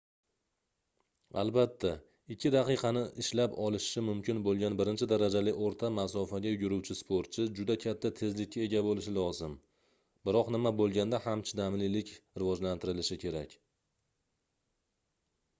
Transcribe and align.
albatta 1.41 1.89
ikki 2.35 2.51
daqiqani 2.55 3.03
ishlab 3.23 3.57
olishi 3.65 4.03
mumkin 4.07 4.39
boʻlgan 4.47 4.77
birinchi 4.79 5.09
darajali 5.11 5.53
oʻrta 5.67 5.91
masofaga 5.99 6.53
yuguruvchi 6.55 6.97
sportchi 7.01 7.45
juda 7.61 7.77
katta 7.85 8.13
tezlikka 8.21 8.63
ega 8.67 8.83
boʻlishi 8.89 9.15
lozim 9.21 9.55
biroq 10.31 10.51
nima 10.59 10.75
boʻlganda 10.83 11.21
ham 11.29 11.45
chidamlilik 11.53 12.13
rivojlantirilishi 12.45 13.19
kerak 13.29 13.55